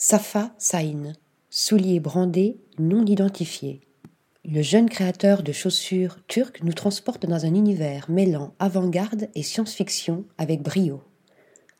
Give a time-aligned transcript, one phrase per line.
[0.00, 1.12] Safa Sain,
[1.50, 3.80] souliers brandés non identifiés.
[4.44, 10.24] Le jeune créateur de chaussures turc nous transporte dans un univers mêlant avant-garde et science-fiction
[10.38, 11.02] avec brio.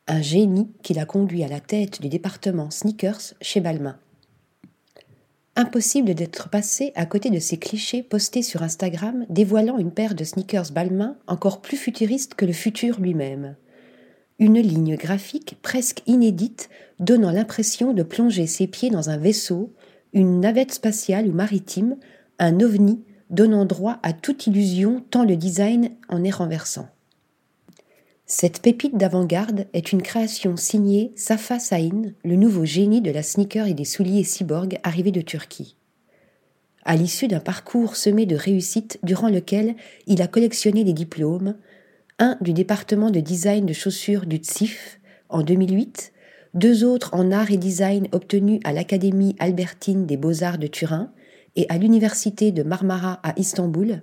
[0.09, 4.01] Un génie qui l'a conduit à la tête du département sneakers chez Balmain.
[5.55, 10.25] Impossible d'être passé à côté de ces clichés postés sur Instagram dévoilant une paire de
[10.25, 13.55] sneakers Balmain encore plus futuriste que le futur lui-même
[14.39, 16.69] une ligne graphique presque inédite
[17.01, 19.73] donnant l'impression de plonger ses pieds dans un vaisseau,
[20.13, 21.97] une navette spatiale ou maritime,
[22.39, 26.89] un ovni donnant droit à toute illusion tant le design en est renversant.
[28.27, 33.67] Cette pépite d'avant-garde est une création signée Safa Sain, le nouveau génie de la sneaker
[33.67, 35.77] et des souliers cyborg arrivé de Turquie.
[36.85, 39.75] À l'issue d'un parcours semé de réussites durant lequel
[40.07, 41.57] il a collectionné des diplômes,
[42.19, 46.13] un du département de design de chaussures du TSIF en 2008,
[46.55, 51.13] deux autres en art et design obtenus à l'Académie Albertine des Beaux-Arts de Turin
[51.55, 54.03] et à l'Université de Marmara à Istanbul,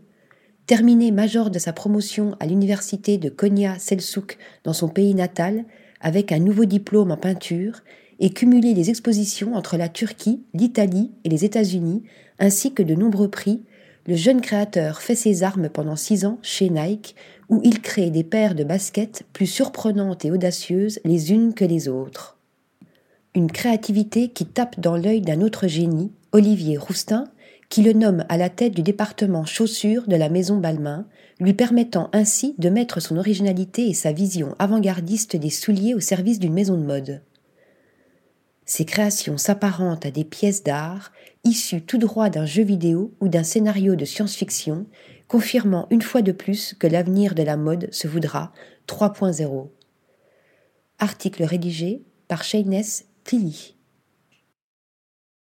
[0.66, 5.66] terminé major de sa promotion à l'Université de Konya Selçuk dans son pays natal
[6.00, 7.82] avec un nouveau diplôme en peinture
[8.20, 12.04] et cumulé les expositions entre la Turquie, l'Italie et les États-Unis,
[12.40, 13.64] ainsi que de nombreux prix,
[14.08, 17.16] le jeune créateur fait ses armes pendant six ans chez Nike,
[17.50, 21.88] où il crée des paires de baskets plus surprenantes et audacieuses les unes que les
[21.88, 22.38] autres.
[23.34, 27.26] Une créativité qui tape dans l'œil d'un autre génie, Olivier Roustin,
[27.70, 31.06] qui le nomme à la tête du département chaussures de la maison Balmain,
[31.40, 36.40] lui permettant ainsi de mettre son originalité et sa vision avant-gardiste des souliers au service
[36.40, 37.22] d'une maison de mode.
[38.66, 41.12] Ces créations s'apparentent à des pièces d'art
[41.44, 44.88] issues tout droit d'un jeu vidéo ou d'un scénario de science-fiction
[45.28, 48.52] confirmant une fois de plus que l'avenir de la mode se voudra
[48.88, 49.70] 3.0.
[51.00, 53.76] Article rédigé par Shayness Tilly.